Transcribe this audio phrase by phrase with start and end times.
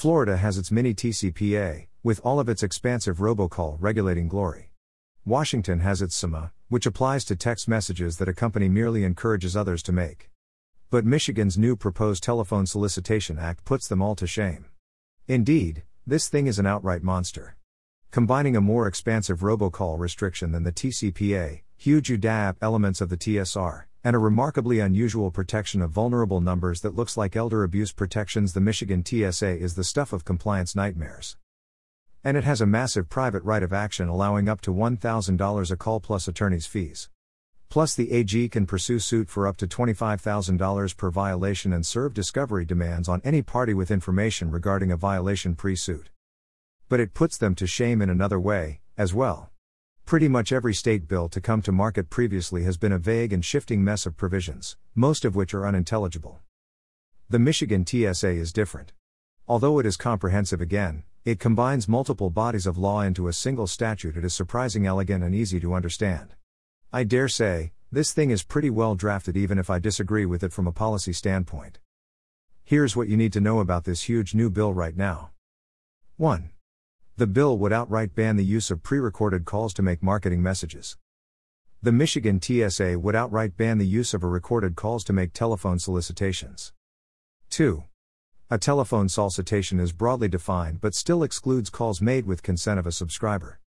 [0.00, 4.70] Florida has its mini TCPA, with all of its expansive robocall regulating glory.
[5.26, 9.82] Washington has its CEMA, which applies to text messages that a company merely encourages others
[9.82, 10.30] to make.
[10.88, 14.64] But Michigan's new proposed Telephone Solicitation Act puts them all to shame.
[15.28, 17.58] Indeed, this thing is an outright monster.
[18.10, 23.84] Combining a more expansive robocall restriction than the TCPA, huge UDAP elements of the TSR,
[24.02, 28.60] and a remarkably unusual protection of vulnerable numbers that looks like elder abuse protections, the
[28.60, 31.36] Michigan TSA is the stuff of compliance nightmares.
[32.24, 36.00] And it has a massive private right of action allowing up to $1,000 a call
[36.00, 37.10] plus attorney's fees.
[37.68, 42.64] Plus, the AG can pursue suit for up to $25,000 per violation and serve discovery
[42.64, 46.10] demands on any party with information regarding a violation pre suit.
[46.88, 49.49] But it puts them to shame in another way, as well.
[50.10, 53.44] Pretty much every state bill to come to market previously has been a vague and
[53.44, 56.40] shifting mess of provisions, most of which are unintelligible.
[57.28, 58.92] The Michigan TSA is different.
[59.46, 64.16] Although it is comprehensive again, it combines multiple bodies of law into a single statute.
[64.16, 66.34] It is surprising elegant and easy to understand.
[66.92, 70.52] I dare say, this thing is pretty well drafted even if I disagree with it
[70.52, 71.78] from a policy standpoint.
[72.64, 75.30] Here's what you need to know about this huge new bill right now.
[76.16, 76.50] 1.
[77.16, 80.96] The bill would outright ban the use of pre recorded calls to make marketing messages.
[81.82, 85.78] The Michigan TSA would outright ban the use of a recorded calls to make telephone
[85.78, 86.72] solicitations.
[87.50, 87.84] 2.
[88.50, 92.92] A telephone solicitation is broadly defined but still excludes calls made with consent of a
[92.92, 93.60] subscriber.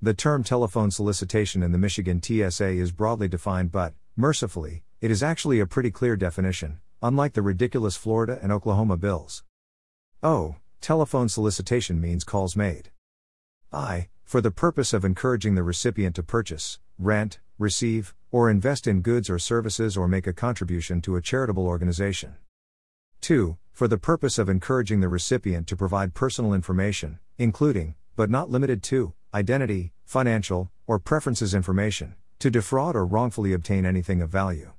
[0.00, 5.22] The term telephone solicitation in the Michigan TSA is broadly defined, but, mercifully, it is
[5.22, 9.44] actually a pretty clear definition, unlike the ridiculous Florida and Oklahoma bills.
[10.22, 12.90] Oh, telephone solicitation means calls made.
[13.72, 19.00] I, for the purpose of encouraging the recipient to purchase, rent, receive, or invest in
[19.00, 22.36] goods or services or make a contribution to a charitable organization.
[23.22, 23.56] 2.
[23.72, 28.82] For the purpose of encouraging the recipient to provide personal information, including, but not limited
[28.82, 34.72] to, identity, financial, or preferences information, to defraud or wrongfully obtain anything of value.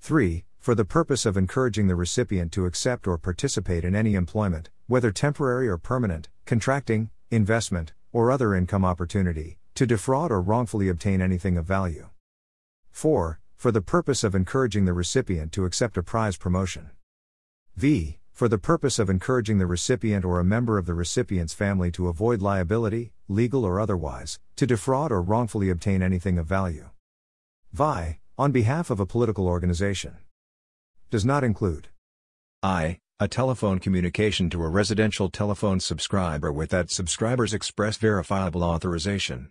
[0.00, 0.46] 3.
[0.68, 5.10] For the purpose of encouraging the recipient to accept or participate in any employment, whether
[5.10, 11.56] temporary or permanent, contracting, investment, or other income opportunity, to defraud or wrongfully obtain anything
[11.56, 12.10] of value.
[12.90, 13.40] 4.
[13.56, 16.90] For the purpose of encouraging the recipient to accept a prize promotion.
[17.74, 21.90] V for the purpose of encouraging the recipient or a member of the recipient's family
[21.92, 26.90] to avoid liability, legal or otherwise, to defraud or wrongfully obtain anything of value.
[27.72, 30.18] VI, on behalf of a political organization.
[31.10, 31.88] Does not include
[32.62, 39.48] I, a telephone communication to a residential telephone subscriber with that subscriber's express verifiable authorization.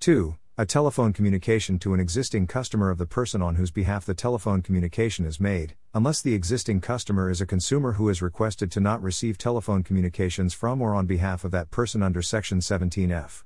[0.00, 4.14] 2 a telephone communication to an existing customer of the person on whose behalf the
[4.14, 8.78] telephone communication is made, unless the existing customer is a consumer who is requested to
[8.78, 13.42] not receive telephone communications from or on behalf of that person under Section 17F.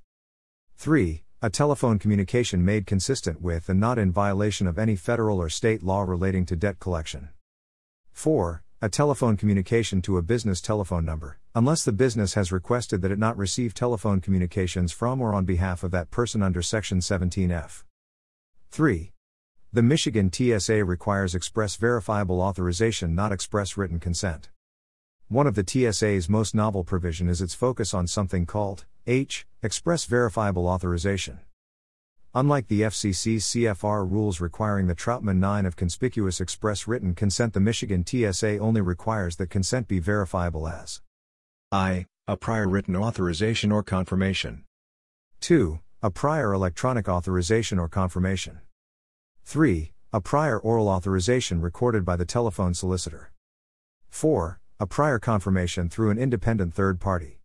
[0.76, 1.22] 3.
[1.40, 5.84] A telephone communication made consistent with and not in violation of any federal or state
[5.84, 7.28] law relating to debt collection.
[8.12, 13.10] 4 a telephone communication to a business telephone number, unless the business has requested that
[13.10, 17.82] it not receive telephone communications from or on behalf of that person under Section 17F.
[18.70, 19.12] 3.
[19.72, 24.48] The Michigan TSA requires express verifiable authorization, not express written consent.
[25.26, 30.04] One of the TSA's most novel provision is its focus on something called H, express
[30.04, 31.40] verifiable authorization.
[32.34, 37.60] Unlike the FCC's CFR rules requiring the Troutman 9 of conspicuous express written consent, the
[37.60, 41.00] Michigan TSA only requires that consent be verifiable as
[41.72, 42.04] I.
[42.26, 44.64] A prior written authorization or confirmation.
[45.40, 45.80] 2.
[46.02, 48.60] A prior electronic authorization or confirmation.
[49.46, 49.92] 3.
[50.12, 53.32] A prior oral authorization recorded by the telephone solicitor.
[54.10, 54.60] 4.
[54.78, 57.37] A prior confirmation through an independent third party.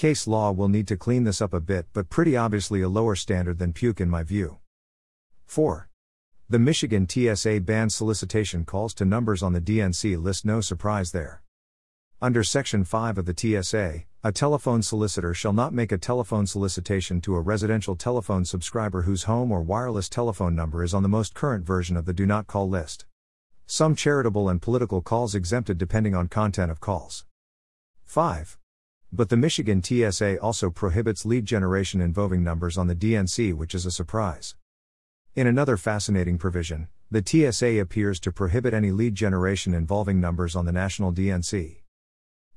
[0.00, 3.14] Case law will need to clean this up a bit, but pretty obviously a lower
[3.14, 4.56] standard than PEWC in my view.
[5.44, 5.90] 4.
[6.48, 11.42] The Michigan TSA bans solicitation calls to numbers on the DNC list, no surprise there.
[12.18, 17.20] Under Section 5 of the TSA, a telephone solicitor shall not make a telephone solicitation
[17.20, 21.34] to a residential telephone subscriber whose home or wireless telephone number is on the most
[21.34, 23.04] current version of the Do Not Call list.
[23.66, 27.26] Some charitable and political calls exempted depending on content of calls.
[28.06, 28.56] 5.
[29.12, 33.84] But the Michigan TSA also prohibits lead generation involving numbers on the DNC, which is
[33.84, 34.54] a surprise.
[35.34, 40.64] In another fascinating provision, the TSA appears to prohibit any lead generation involving numbers on
[40.64, 41.78] the national DNC.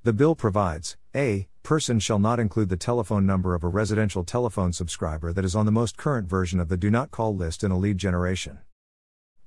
[0.03, 1.47] The bill provides A.
[1.63, 5.65] Person shall not include the telephone number of a residential telephone subscriber that is on
[5.65, 8.59] the most current version of the Do Not Call list in a lead generation.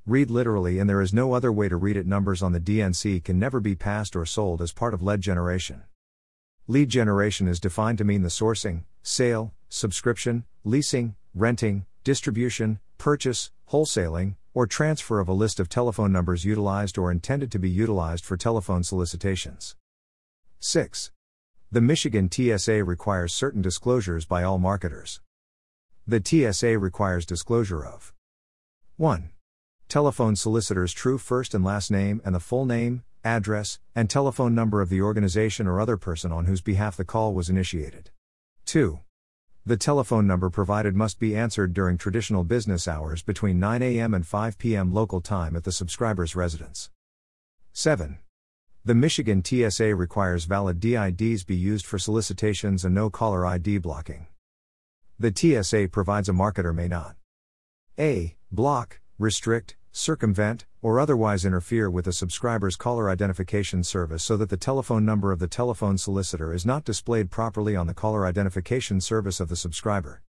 [0.07, 2.07] Read literally, and there is no other way to read it.
[2.07, 5.83] Numbers on the DNC can never be passed or sold as part of lead generation.
[6.69, 14.35] Lead generation is defined to mean the sourcing, sale, subscription, leasing, renting, distribution, purchase, wholesaling,
[14.53, 18.37] or transfer of a list of telephone numbers utilized or intended to be utilized for
[18.37, 19.77] telephone solicitations.
[20.59, 21.13] 6.
[21.71, 25.21] The Michigan TSA requires certain disclosures by all marketers.
[26.05, 28.13] The TSA requires disclosure of
[28.97, 29.31] 1.
[29.89, 34.81] Telephone solicitor's true first and last name and the full name, address, and telephone number
[34.81, 38.11] of the organization or other person on whose behalf the call was initiated.
[38.65, 39.01] 2.
[39.67, 44.15] The telephone number provided must be answered during traditional business hours between 9 a.m.
[44.15, 44.95] and 5 p.m.
[44.95, 46.91] local time at the subscriber's residence.
[47.73, 48.19] 7.
[48.85, 54.29] The Michigan TSA requires valid DIDs be used for solicitations and no caller ID blocking.
[55.19, 57.17] The TSA provides a marketer may not
[57.99, 58.37] a.
[58.53, 64.57] block, restrict, circumvent, or otherwise interfere with a subscriber's caller identification service so that the
[64.57, 69.41] telephone number of the telephone solicitor is not displayed properly on the caller identification service
[69.41, 70.23] of the subscriber.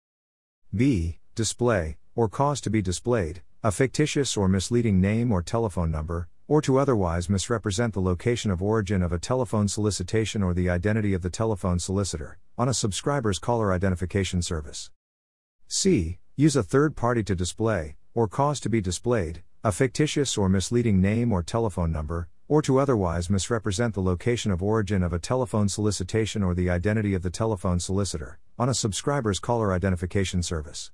[0.74, 1.18] b.
[1.34, 6.62] display, or cause to be displayed, a fictitious or misleading name or telephone number, or
[6.62, 11.20] to otherwise misrepresent the location of origin of a telephone solicitation or the identity of
[11.20, 14.90] the telephone solicitor, on a subscriber's caller identification service.
[15.66, 16.18] c.
[16.36, 21.00] Use a third party to display, or cause to be displayed, a fictitious or misleading
[21.00, 25.68] name or telephone number, or to otherwise misrepresent the location of origin of a telephone
[25.68, 30.92] solicitation or the identity of the telephone solicitor, on a subscriber's caller identification service.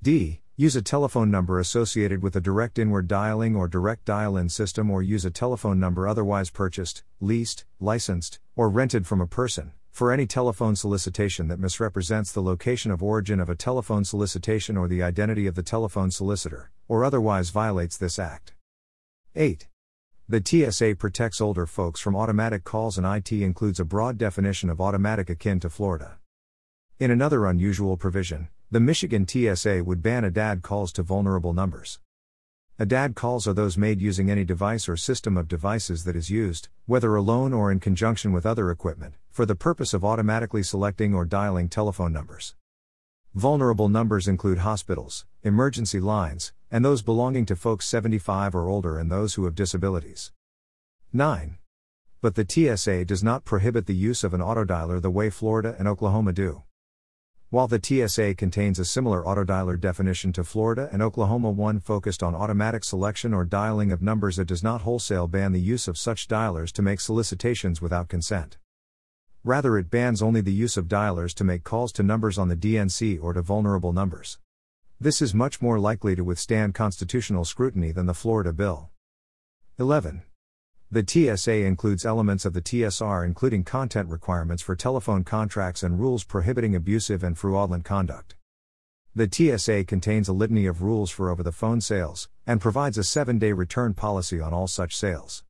[0.00, 0.40] D.
[0.56, 4.88] Use a telephone number associated with a direct inward dialing or direct dial in system
[4.88, 10.12] or use a telephone number otherwise purchased, leased, licensed, or rented from a person, for
[10.12, 15.02] any telephone solicitation that misrepresents the location of origin of a telephone solicitation or the
[15.02, 18.54] identity of the telephone solicitor, or otherwise violates this act.
[19.36, 19.68] 8.
[20.26, 24.80] The TSA protects older folks from automatic calls and IT includes a broad definition of
[24.80, 26.16] automatic akin to Florida.
[26.98, 32.00] In another unusual provision, the Michigan TSA would ban ADAD calls to vulnerable numbers.
[32.78, 36.70] ADAD calls are those made using any device or system of devices that is used,
[36.86, 41.24] whether alone or in conjunction with other equipment, for the purpose of automatically selecting or
[41.24, 42.54] dialing telephone numbers.
[43.34, 49.10] Vulnerable numbers include hospitals, emergency lines, and those belonging to folks 75 or older and
[49.10, 50.30] those who have disabilities.
[51.14, 51.56] 9.
[52.20, 55.88] But the TSA does not prohibit the use of an autodialer the way Florida and
[55.88, 56.64] Oklahoma do.
[57.48, 62.34] While the TSA contains a similar autodialer definition to Florida and Oklahoma one focused on
[62.34, 66.28] automatic selection or dialing of numbers, it does not wholesale ban the use of such
[66.28, 68.58] dialers to make solicitations without consent.
[69.42, 72.56] Rather, it bans only the use of dialers to make calls to numbers on the
[72.56, 74.38] DNC or to vulnerable numbers.
[75.00, 78.90] This is much more likely to withstand constitutional scrutiny than the Florida bill.
[79.78, 80.24] 11.
[80.90, 86.22] The TSA includes elements of the TSR, including content requirements for telephone contracts and rules
[86.22, 88.34] prohibiting abusive and fraudulent conduct.
[89.14, 93.04] The TSA contains a litany of rules for over the phone sales, and provides a
[93.04, 95.44] seven day return policy on all such sales.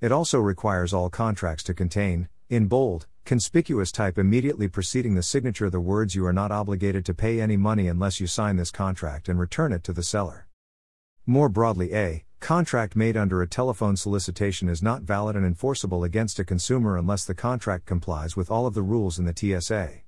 [0.00, 5.70] It also requires all contracts to contain, in bold, conspicuous type immediately preceding the signature
[5.70, 9.28] the words you are not obligated to pay any money unless you sign this contract
[9.28, 10.46] and return it to the seller.
[11.26, 16.38] More broadly, a contract made under a telephone solicitation is not valid and enforceable against
[16.38, 20.02] a consumer unless the contract complies with all of the rules in the TSA.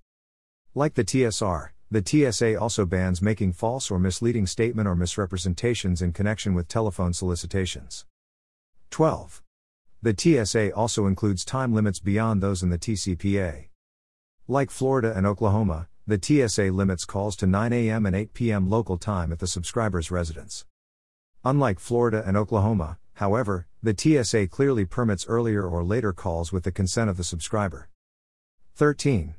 [0.75, 6.13] Like the TSR, the TSA also bans making false or misleading statement or misrepresentations in
[6.13, 8.05] connection with telephone solicitations.
[8.91, 9.43] 12.
[10.03, 13.69] The TSA also includes time limits beyond those in the TCPA.
[14.47, 18.07] Like Florida and Oklahoma, the TSA limits calls to 9 a.m.
[18.07, 18.71] and 8 p.m.
[18.71, 20.65] local time at the subscriber's residence.
[21.45, 26.71] Unlike Florida and Oklahoma, however, the TSA clearly permits earlier or later calls with the
[26.71, 27.89] consent of the subscriber.
[28.77, 29.35] 13.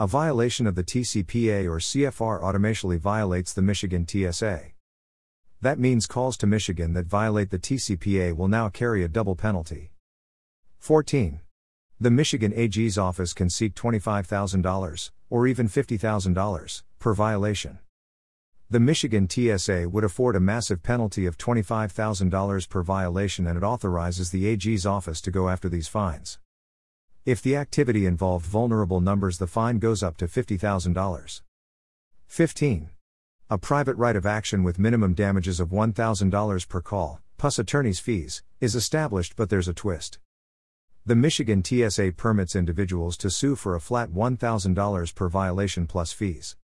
[0.00, 4.71] A violation of the TCPA or CFR automatically violates the Michigan TSA.
[5.62, 9.92] That means calls to Michigan that violate the TCPA will now carry a double penalty.
[10.80, 11.40] 14.
[11.98, 17.78] The Michigan AG's office can seek $25,000, or even $50,000, per violation
[18.72, 24.30] the Michigan TSA would afford a massive penalty of $25,000 per violation and it authorizes
[24.30, 26.38] the AG's office to go after these fines.
[27.26, 31.42] If the activity involved vulnerable numbers, the fine goes up to $50,000.
[32.28, 32.88] 15.
[33.50, 38.42] A private right of action with minimum damages of $1,000 per call, plus attorney's fees,
[38.60, 40.18] is established, but there's a twist.
[41.04, 46.56] The Michigan TSA permits individuals to sue for a flat $1,000 per violation plus fees.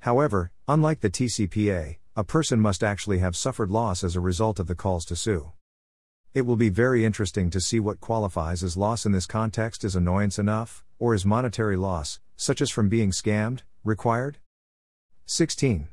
[0.00, 4.66] However, unlike the TCPA, a person must actually have suffered loss as a result of
[4.66, 5.52] the calls to sue.
[6.34, 9.94] It will be very interesting to see what qualifies as loss in this context is
[9.94, 14.38] annoyance enough, or is monetary loss, such as from being scammed, required?
[15.26, 15.88] 16.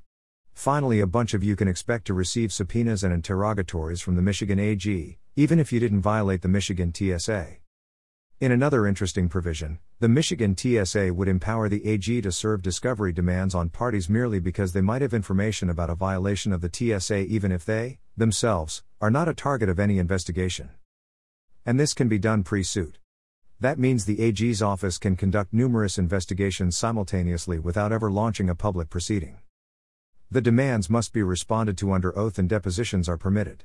[0.56, 4.58] Finally, a bunch of you can expect to receive subpoenas and interrogatories from the Michigan
[4.58, 7.58] AG, even if you didn't violate the Michigan TSA.
[8.40, 13.54] In another interesting provision, the Michigan TSA would empower the AG to serve discovery demands
[13.54, 17.52] on parties merely because they might have information about a violation of the TSA even
[17.52, 20.72] if they, themselves, are not a target of any investigation.
[21.66, 22.98] And this can be done pre suit.
[23.60, 28.90] That means the AG's office can conduct numerous investigations simultaneously without ever launching a public
[28.90, 29.38] proceeding.
[30.32, 33.64] The demands must be responded to under oath and depositions are permitted.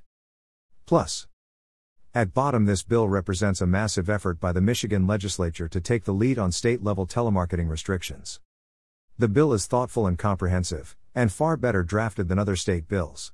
[0.86, 1.26] Plus,
[2.12, 6.12] at bottom, this bill represents a massive effort by the Michigan legislature to take the
[6.12, 8.40] lead on state level telemarketing restrictions.
[9.16, 13.32] The bill is thoughtful and comprehensive, and far better drafted than other state bills.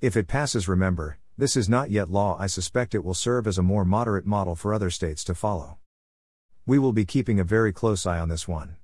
[0.00, 2.38] If it passes, remember, this is not yet law.
[2.38, 5.76] I suspect it will serve as a more moderate model for other states to follow.
[6.64, 8.76] We will be keeping a very close eye on this one.